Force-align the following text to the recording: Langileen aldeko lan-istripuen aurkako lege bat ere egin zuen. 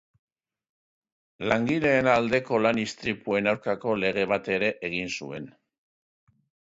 Langileen 1.51 2.09
aldeko 2.13 2.59
lan-istripuen 2.67 3.51
aurkako 3.53 3.93
lege 4.05 4.25
bat 4.33 4.51
ere 4.59 4.73
egin 4.91 5.13
zuen. 5.19 5.47